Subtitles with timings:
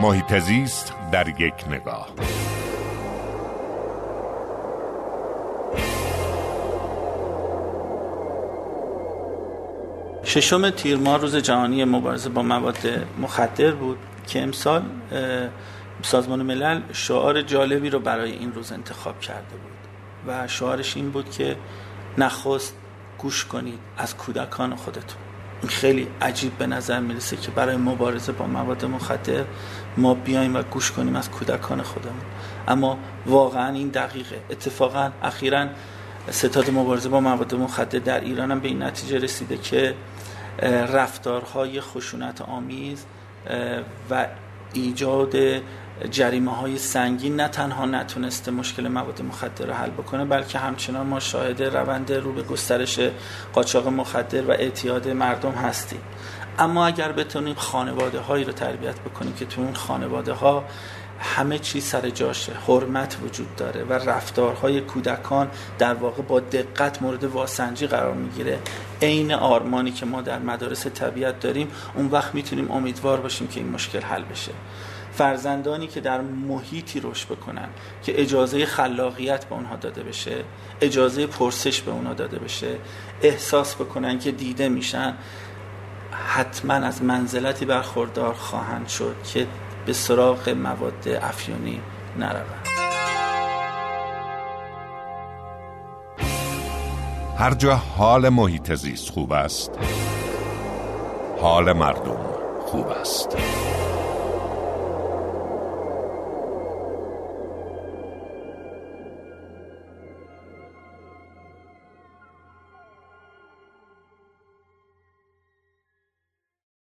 [0.00, 2.08] محیط زیست در یک نگاه.
[10.24, 12.78] ششم تیر ماه روز جهانی مبارزه با مواد
[13.18, 14.82] مخدر بود که امسال
[16.02, 19.76] سازمان ملل شعار جالبی رو برای این روز انتخاب کرده بود
[20.26, 21.56] و شعارش این بود که
[22.18, 22.74] نخست
[23.18, 25.20] گوش کنید از کودکان خودتون.
[25.68, 29.44] خیلی عجیب به نظر می‌رسه که برای مبارزه با مواد مخدر
[29.96, 32.22] ما بیایم و گوش کنیم از کودکان خودمون.
[32.68, 34.40] اما واقعا این دقیقه.
[34.50, 35.66] اتفاقا اخیرا
[36.30, 39.94] ستاد مبارزه با مواد مخدر در ایران هم به این نتیجه رسیده که
[40.92, 43.04] رفتارهای خشونت آمیز
[44.10, 44.26] و
[44.72, 45.36] ایجاد
[46.10, 51.20] جریمه های سنگین نه تنها نتونسته مشکل مواد مخدر رو حل بکنه بلکه همچنان ما
[51.20, 53.00] شاهد روند رو به گسترش
[53.52, 56.00] قاچاق مخدر و اعتیاد مردم هستیم.
[56.58, 60.64] اما اگر بتونیم خانواده هایی رو تربیت بکنیم که تو اون خانواده ها
[61.20, 67.24] همه چی سر جاشه حرمت وجود داره و رفتارهای کودکان در واقع با دقت مورد
[67.24, 68.58] واسنجی قرار می‌گیره.
[69.02, 73.70] عین آرمانی که ما در مدارس طبیعت داریم اون وقت می‌تونیم امیدوار باشیم که این
[73.70, 74.52] مشکل حل بشه.
[75.12, 77.68] فرزندانی که در محیطی رشد بکنن
[78.02, 80.44] که اجازه خلاقیت به اونها داده بشه
[80.80, 82.74] اجازه پرسش به اونها داده بشه
[83.22, 85.14] احساس بکنن که دیده میشن
[86.26, 89.46] حتما از منزلتی برخوردار خواهند شد که
[89.86, 91.80] به سراغ مواد افیونی
[92.18, 92.66] نروند.
[97.38, 99.70] هر جا حال محیط زیست خوب است
[101.40, 102.18] حال مردم
[102.66, 103.36] خوب است.